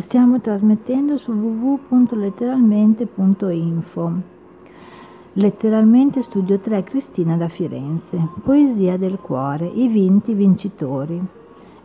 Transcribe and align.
Stiamo 0.00 0.40
trasmettendo 0.40 1.18
su 1.18 1.30
www.letteralmente.info. 1.30 4.12
Letteralmente 5.34 6.22
Studio 6.22 6.58
3 6.58 6.84
Cristina 6.84 7.36
da 7.36 7.48
Firenze. 7.48 8.28
Poesia 8.42 8.96
del 8.96 9.18
cuore, 9.18 9.66
i 9.66 9.88
vinti 9.88 10.32
vincitori. 10.32 11.22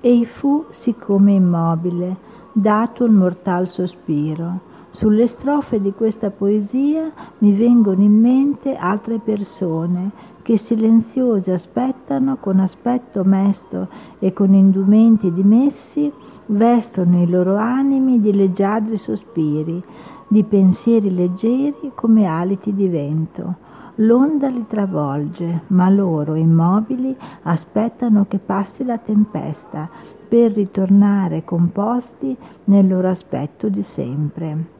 Ei 0.00 0.26
fu 0.26 0.64
siccome 0.70 1.34
immobile, 1.34 2.16
dato 2.52 3.04
il 3.04 3.12
mortal 3.12 3.68
sospiro. 3.68 4.69
Sulle 4.92 5.28
strofe 5.28 5.80
di 5.80 5.92
questa 5.92 6.30
poesia 6.30 7.10
mi 7.38 7.52
vengono 7.52 8.02
in 8.02 8.20
mente 8.20 8.74
altre 8.74 9.18
persone 9.18 10.10
che 10.42 10.58
silenziose 10.58 11.52
aspettano 11.52 12.36
con 12.40 12.58
aspetto 12.58 13.22
mesto 13.22 13.88
e 14.18 14.32
con 14.32 14.52
indumenti 14.52 15.32
dimessi, 15.32 16.12
vestono 16.46 17.22
i 17.22 17.28
loro 17.28 17.56
animi 17.56 18.20
di 18.20 18.34
leggiadri 18.34 18.98
sospiri, 18.98 19.82
di 20.26 20.42
pensieri 20.42 21.14
leggeri 21.14 21.92
come 21.94 22.26
aliti 22.26 22.74
di 22.74 22.88
vento. 22.88 23.68
L'onda 23.96 24.48
li 24.48 24.64
travolge, 24.66 25.62
ma 25.68 25.88
loro, 25.88 26.34
immobili, 26.34 27.14
aspettano 27.42 28.26
che 28.28 28.38
passi 28.38 28.84
la 28.84 28.98
tempesta 28.98 29.88
per 30.28 30.52
ritornare 30.52 31.44
composti 31.44 32.36
nel 32.64 32.88
loro 32.88 33.08
aspetto 33.08 33.68
di 33.68 33.82
sempre. 33.82 34.78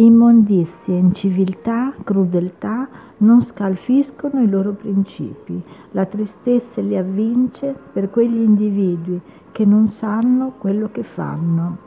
Immondizie, 0.00 0.96
inciviltà, 0.96 1.92
crudeltà 2.04 2.88
non 3.16 3.42
scalfiscono 3.42 4.40
i 4.40 4.48
loro 4.48 4.70
principi. 4.70 5.60
La 5.90 6.06
tristezza 6.06 6.80
li 6.80 6.96
avvince 6.96 7.74
per 7.92 8.08
quegli 8.08 8.40
individui 8.40 9.20
che 9.50 9.64
non 9.64 9.88
sanno 9.88 10.52
quello 10.56 10.88
che 10.92 11.02
fanno. 11.02 11.78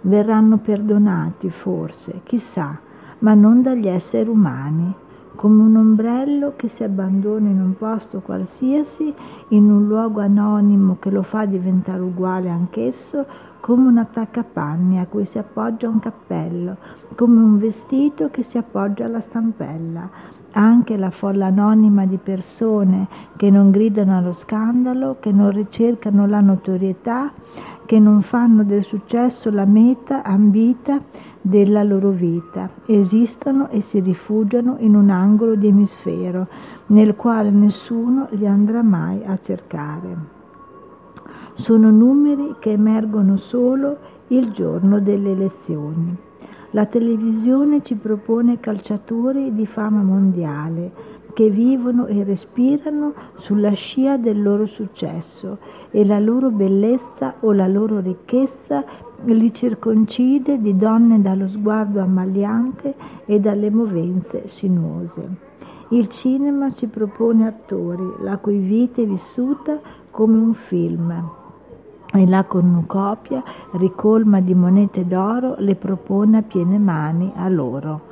Verranno 0.00 0.56
perdonati, 0.56 1.50
forse, 1.50 2.22
chissà, 2.24 2.76
ma 3.20 3.32
non 3.32 3.62
dagli 3.62 3.86
esseri 3.86 4.28
umani 4.28 4.92
come 5.38 5.62
un 5.62 5.76
ombrello 5.76 6.54
che 6.56 6.66
si 6.66 6.82
abbandona 6.82 7.48
in 7.48 7.60
un 7.60 7.76
posto 7.76 8.18
qualsiasi, 8.18 9.14
in 9.50 9.70
un 9.70 9.86
luogo 9.86 10.18
anonimo 10.18 10.96
che 10.98 11.10
lo 11.10 11.22
fa 11.22 11.44
diventare 11.44 12.00
uguale 12.00 12.48
anch'esso, 12.48 13.24
come 13.60 13.86
un 13.86 13.98
attaccapanni 13.98 14.98
a 14.98 15.06
cui 15.06 15.26
si 15.26 15.38
appoggia 15.38 15.88
un 15.88 16.00
cappello, 16.00 16.78
come 17.14 17.40
un 17.40 17.56
vestito 17.56 18.30
che 18.30 18.42
si 18.42 18.58
appoggia 18.58 19.04
alla 19.04 19.20
stampella. 19.20 20.10
Anche 20.52 20.96
la 20.96 21.10
folla 21.10 21.46
anonima 21.46 22.06
di 22.06 22.16
persone 22.16 23.06
che 23.36 23.50
non 23.50 23.70
gridano 23.70 24.16
allo 24.16 24.32
scandalo, 24.32 25.16
che 25.20 25.30
non 25.30 25.50
ricercano 25.50 26.26
la 26.26 26.40
notorietà, 26.40 27.32
che 27.84 27.98
non 27.98 28.22
fanno 28.22 28.64
del 28.64 28.82
successo 28.82 29.50
la 29.50 29.64
meta 29.64 30.22
ambita 30.22 30.98
della 31.40 31.82
loro 31.82 32.10
vita, 32.10 32.68
esistono 32.86 33.68
e 33.68 33.80
si 33.80 34.00
rifugiano 34.00 34.76
in 34.80 34.94
un 34.94 35.10
angolo 35.10 35.54
di 35.54 35.68
emisfero 35.68 36.46
nel 36.86 37.14
quale 37.14 37.50
nessuno 37.50 38.26
li 38.30 38.46
andrà 38.46 38.82
mai 38.82 39.24
a 39.24 39.38
cercare. 39.38 40.16
Sono 41.54 41.90
numeri 41.90 42.56
che 42.58 42.72
emergono 42.72 43.36
solo 43.36 43.96
il 44.28 44.50
giorno 44.50 45.00
delle 45.00 45.32
elezioni. 45.32 46.27
La 46.72 46.84
televisione 46.84 47.82
ci 47.82 47.94
propone 47.94 48.60
calciatori 48.60 49.54
di 49.54 49.64
fama 49.64 50.02
mondiale 50.02 51.16
che 51.32 51.48
vivono 51.48 52.06
e 52.06 52.24
respirano 52.24 53.14
sulla 53.36 53.72
scia 53.72 54.18
del 54.18 54.42
loro 54.42 54.66
successo 54.66 55.58
e 55.90 56.04
la 56.04 56.18
loro 56.18 56.50
bellezza 56.50 57.36
o 57.40 57.52
la 57.52 57.66
loro 57.66 58.00
ricchezza 58.00 58.84
li 59.24 59.54
circoncide 59.54 60.60
di 60.60 60.76
donne 60.76 61.22
dallo 61.22 61.48
sguardo 61.48 62.00
ammaliante 62.00 62.94
e 63.24 63.40
dalle 63.40 63.70
movenze 63.70 64.46
sinuose. 64.46 65.26
Il 65.88 66.08
cinema 66.08 66.70
ci 66.72 66.86
propone 66.86 67.46
attori 67.46 68.04
la 68.20 68.36
cui 68.36 68.58
vita 68.58 69.00
è 69.00 69.06
vissuta 69.06 69.80
come 70.10 70.36
un 70.36 70.52
film 70.52 71.46
e 72.12 72.26
la 72.26 72.44
cornucopia, 72.44 73.42
ricolma 73.72 74.40
di 74.40 74.54
monete 74.54 75.06
d'oro, 75.06 75.56
le 75.58 75.74
propone 75.74 76.38
a 76.38 76.42
piene 76.42 76.78
mani 76.78 77.32
a 77.36 77.48
loro. 77.48 78.02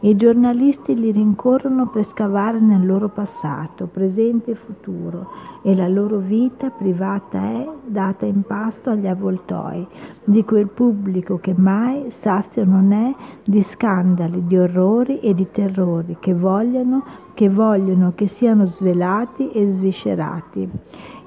I 0.00 0.16
giornalisti 0.16 0.94
li 0.94 1.12
rincorrono 1.12 1.88
per 1.88 2.04
scavare 2.04 2.60
nel 2.60 2.84
loro 2.84 3.08
passato, 3.08 3.86
presente 3.86 4.50
e 4.50 4.54
futuro, 4.54 5.30
e 5.62 5.74
la 5.74 5.88
loro 5.88 6.18
vita 6.18 6.68
privata 6.68 7.40
è 7.40 7.66
data 7.86 8.26
in 8.26 8.42
pasto 8.42 8.90
agli 8.90 9.06
avvoltoi 9.06 9.86
di 10.22 10.44
quel 10.44 10.68
pubblico 10.68 11.38
che 11.38 11.54
mai 11.56 12.10
sazio 12.10 12.66
non 12.66 12.92
è 12.92 13.14
di 13.44 13.62
scandali, 13.62 14.46
di 14.46 14.58
orrori 14.58 15.20
e 15.20 15.32
di 15.32 15.50
terrori 15.50 16.18
che 16.20 16.34
vogliono, 16.34 17.02
che 17.32 17.48
vogliono 17.48 18.12
che 18.14 18.26
siano 18.26 18.66
svelati 18.66 19.52
e 19.52 19.72
sviscerati. 19.72 20.68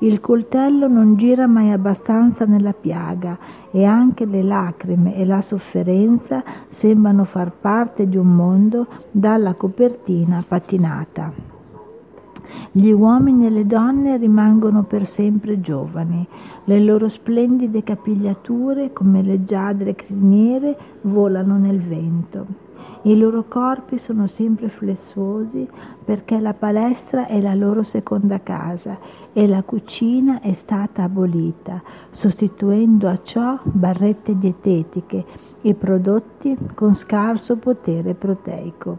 Il 0.00 0.20
coltello 0.20 0.88
non 0.88 1.16
gira 1.16 1.46
mai 1.46 1.72
abbastanza 1.72 2.44
nella 2.44 2.74
piaga 2.74 3.38
e 3.70 3.84
anche 3.84 4.26
le 4.26 4.42
lacrime 4.42 5.16
e 5.16 5.24
la 5.24 5.40
sofferenza 5.40 6.44
sembrano 6.68 7.24
far 7.24 7.50
parte 7.50 8.06
di 8.06 8.18
un 8.18 8.34
mondo 8.34 8.86
dalla 9.10 9.54
copertina 9.54 10.44
patinata. 10.46 11.32
Gli 12.72 12.90
uomini 12.90 13.46
e 13.46 13.50
le 13.50 13.66
donne 13.66 14.18
rimangono 14.18 14.82
per 14.82 15.06
sempre 15.06 15.62
giovani, 15.62 16.26
le 16.64 16.80
loro 16.80 17.08
splendide 17.08 17.82
capigliature 17.82 18.92
come 18.92 19.22
leggiadre 19.22 19.94
criniere 19.94 20.76
volano 21.00 21.56
nel 21.56 21.80
vento. 21.80 22.65
I 23.02 23.16
loro 23.16 23.44
corpi 23.46 23.98
sono 23.98 24.26
sempre 24.26 24.68
flessuosi 24.68 25.68
perché 26.04 26.40
la 26.40 26.54
palestra 26.54 27.26
è 27.26 27.40
la 27.40 27.54
loro 27.54 27.82
seconda 27.82 28.40
casa 28.40 28.98
e 29.32 29.46
la 29.46 29.62
cucina 29.62 30.40
è 30.40 30.52
stata 30.54 31.04
abolita, 31.04 31.82
sostituendo 32.10 33.08
a 33.08 33.20
ciò 33.22 33.58
barrette 33.62 34.36
dietetiche 34.36 35.24
e 35.60 35.74
prodotti 35.74 36.56
con 36.74 36.94
scarso 36.94 37.56
potere 37.56 38.14
proteico. 38.14 38.98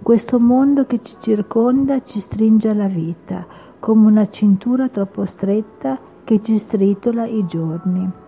Questo 0.00 0.38
mondo 0.38 0.86
che 0.86 1.00
ci 1.02 1.16
circonda 1.20 2.02
ci 2.04 2.20
stringe 2.20 2.68
alla 2.68 2.88
vita, 2.88 3.46
come 3.78 4.06
una 4.06 4.28
cintura 4.30 4.88
troppo 4.88 5.26
stretta 5.26 5.98
che 6.24 6.40
ci 6.42 6.58
stritola 6.58 7.26
i 7.26 7.44
giorni. 7.46 8.24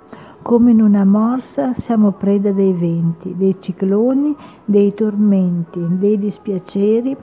Come 0.49 0.71
in 0.71 0.81
una 0.81 1.05
morsa 1.05 1.75
siamo 1.75 2.13
preda 2.13 2.53
dei 2.53 2.73
venti, 2.73 3.37
dei 3.37 3.57
cicloni, 3.61 4.35
dei 4.65 4.95
tormenti, 4.95 5.79
dei 5.99 6.17
dispiaceri, 6.17 7.15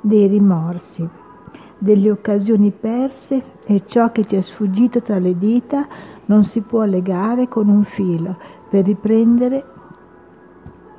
dei 0.00 0.28
rimorsi, 0.28 1.08
delle 1.76 2.08
occasioni 2.08 2.70
perse 2.70 3.42
e 3.66 3.82
ciò 3.86 4.12
che 4.12 4.26
ci 4.26 4.36
è 4.36 4.42
sfuggito 4.42 5.02
tra 5.02 5.18
le 5.18 5.36
dita 5.36 5.88
non 6.26 6.44
si 6.44 6.60
può 6.60 6.84
legare 6.84 7.48
con 7.48 7.66
un 7.66 7.82
filo 7.82 8.36
per 8.70 8.84
riprendere 8.84 9.64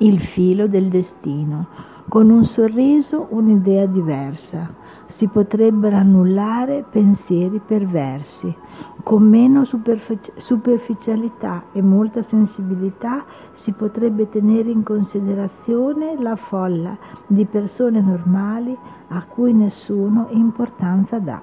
il 0.00 0.20
filo 0.20 0.68
del 0.68 0.88
destino. 0.90 1.68
Con 2.10 2.28
un 2.28 2.44
sorriso 2.44 3.26
un'idea 3.30 3.86
diversa. 3.86 4.70
Si 5.08 5.26
potrebbero 5.26 5.96
annullare 5.96 6.84
pensieri 6.88 7.58
perversi 7.58 8.54
con 9.02 9.22
meno 9.22 9.64
superficialità 9.64 11.64
e 11.72 11.80
molta 11.80 12.22
sensibilità 12.22 13.24
si 13.54 13.72
potrebbe 13.72 14.28
tenere 14.28 14.70
in 14.70 14.82
considerazione 14.82 16.20
la 16.20 16.36
folla 16.36 16.96
di 17.26 17.46
persone 17.46 18.02
normali 18.02 18.76
a 19.08 19.24
cui 19.24 19.54
nessuno 19.54 20.26
importanza 20.32 21.18
dà. 21.18 21.40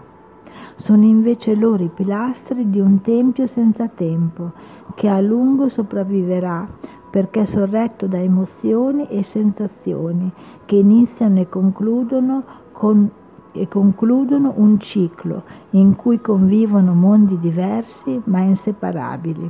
Sono 0.76 1.06
invece 1.06 1.56
loro 1.56 1.82
i 1.82 1.92
pilastri 1.92 2.70
di 2.70 2.80
un 2.80 3.02
tempio 3.02 3.48
senza 3.48 3.88
tempo, 3.88 4.52
che 4.94 5.10
a 5.10 5.20
lungo 5.20 5.68
sopravviverà 5.68 6.68
perché 7.10 7.46
sorretto 7.46 8.06
da 8.06 8.20
emozioni 8.20 9.08
e 9.08 9.24
sensazioni 9.24 10.32
che 10.66 10.76
iniziano 10.76 11.40
e 11.40 11.50
concludono 11.50 12.44
con 12.74 13.10
e 13.56 13.68
concludono 13.68 14.54
un 14.58 14.80
ciclo 14.80 15.44
in 15.72 15.96
cui 15.96 16.22
convivono 16.22 16.94
mondi 16.94 17.40
diversi 17.40 18.22
ma 18.26 18.40
inseparabili. 18.40 19.50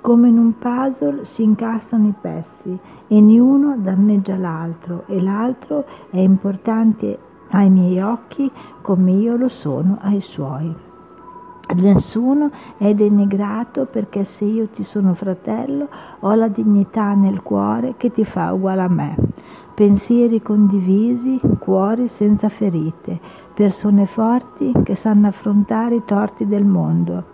Come 0.00 0.28
in 0.28 0.38
un 0.38 0.58
puzzle 0.58 1.24
si 1.24 1.42
incassano 1.42 2.08
i 2.08 2.14
pezzi 2.18 2.78
e 3.06 3.20
niuno 3.20 3.76
danneggia 3.76 4.36
l'altro 4.36 5.04
e 5.06 5.20
l'altro 5.20 5.84
è 6.10 6.18
importante 6.18 7.18
ai 7.50 7.68
miei 7.68 8.00
occhi 8.00 8.50
come 8.80 9.12
io 9.12 9.36
lo 9.36 9.48
sono 9.48 9.98
ai 10.00 10.20
suoi. 10.20 10.74
Nessuno 11.74 12.50
è 12.78 12.92
denigrato 12.94 13.86
perché 13.86 14.24
se 14.24 14.44
io 14.44 14.68
ti 14.68 14.82
sono 14.82 15.14
fratello 15.14 15.88
ho 16.20 16.34
la 16.34 16.48
dignità 16.48 17.14
nel 17.14 17.42
cuore 17.42 17.94
che 17.96 18.10
ti 18.10 18.24
fa 18.24 18.52
uguale 18.52 18.82
a 18.82 18.88
me 18.88 19.14
pensieri 19.80 20.42
condivisi, 20.42 21.40
cuori 21.58 22.06
senza 22.08 22.50
ferite, 22.50 23.18
persone 23.54 24.04
forti 24.04 24.74
che 24.82 24.94
sanno 24.94 25.28
affrontare 25.28 25.94
i 25.94 26.02
torti 26.04 26.46
del 26.46 26.66
mondo, 26.66 27.24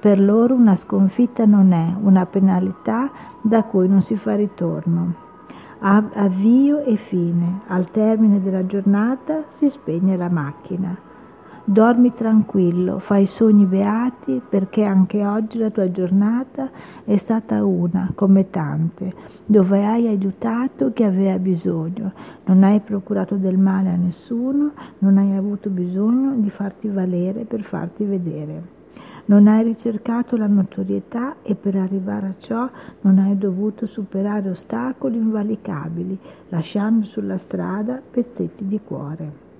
Per 0.00 0.18
loro 0.18 0.52
una 0.52 0.74
sconfitta 0.74 1.44
non 1.44 1.70
è 1.70 1.94
una 2.02 2.26
penalità 2.26 3.08
da 3.40 3.62
cui 3.62 3.86
non 3.86 4.02
si 4.02 4.16
fa 4.16 4.34
ritorno. 4.34 5.14
Avvio 5.78 6.80
e 6.80 6.96
fine. 6.96 7.60
Al 7.68 7.88
termine 7.92 8.42
della 8.42 8.66
giornata 8.66 9.44
si 9.46 9.70
spegne 9.70 10.16
la 10.16 10.28
macchina. 10.28 11.11
Dormi 11.64 12.12
tranquillo, 12.12 12.98
fai 12.98 13.24
sogni 13.24 13.66
beati 13.66 14.42
perché 14.46 14.82
anche 14.82 15.24
oggi 15.24 15.58
la 15.58 15.70
tua 15.70 15.88
giornata 15.92 16.68
è 17.04 17.16
stata 17.16 17.64
una, 17.64 18.10
come 18.16 18.50
tante, 18.50 19.14
dove 19.46 19.86
hai 19.86 20.08
aiutato 20.08 20.92
chi 20.92 21.04
aveva 21.04 21.38
bisogno, 21.38 22.14
non 22.46 22.64
hai 22.64 22.80
procurato 22.80 23.36
del 23.36 23.58
male 23.58 23.90
a 23.90 23.96
nessuno, 23.96 24.72
non 24.98 25.18
hai 25.18 25.36
avuto 25.36 25.70
bisogno 25.70 26.34
di 26.34 26.50
farti 26.50 26.88
valere 26.88 27.44
per 27.44 27.62
farti 27.62 28.04
vedere. 28.04 28.80
Non 29.26 29.46
hai 29.46 29.62
ricercato 29.62 30.36
la 30.36 30.48
notorietà 30.48 31.36
e 31.42 31.54
per 31.54 31.76
arrivare 31.76 32.26
a 32.26 32.34
ciò 32.38 32.68
non 33.02 33.18
hai 33.18 33.38
dovuto 33.38 33.86
superare 33.86 34.50
ostacoli 34.50 35.16
invalicabili, 35.16 36.18
lasciando 36.48 37.06
sulla 37.06 37.38
strada 37.38 38.02
pezzetti 38.10 38.66
di 38.66 38.80
cuore. 38.84 39.51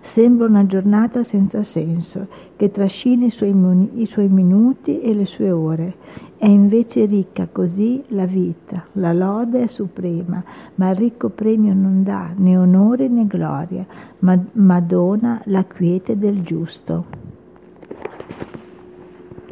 Sembra 0.00 0.46
una 0.46 0.66
giornata 0.66 1.22
senza 1.24 1.62
senso, 1.62 2.26
che 2.56 2.70
trascina 2.70 3.24
i 3.24 3.30
suoi, 3.30 3.54
i 3.94 4.06
suoi, 4.06 4.28
minuti 4.28 5.00
e 5.00 5.14
le 5.14 5.26
sue 5.26 5.50
ore. 5.50 5.94
È 6.36 6.46
invece 6.46 7.04
ricca 7.04 7.48
così 7.50 8.02
la 8.08 8.26
vita, 8.26 8.86
la 8.92 9.12
lode 9.12 9.62
è 9.62 9.66
suprema, 9.66 10.42
ma 10.76 10.90
il 10.90 10.96
ricco 10.96 11.28
premio 11.28 11.74
non 11.74 12.02
dà 12.02 12.30
né 12.34 12.56
onore 12.56 13.08
né 13.08 13.26
gloria, 13.26 13.86
ma, 14.20 14.38
ma 14.52 14.80
dona 14.80 15.40
la 15.44 15.64
quiete 15.64 16.18
del 16.18 16.42
giusto. 16.42 17.29